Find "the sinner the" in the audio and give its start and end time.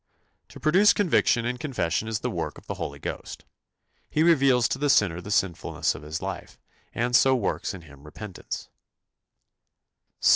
4.79-5.29